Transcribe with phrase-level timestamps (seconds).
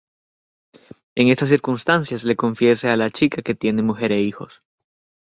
[1.13, 4.63] En estas circunstancias, le confiesa a la chica que tiene mujer e hijos.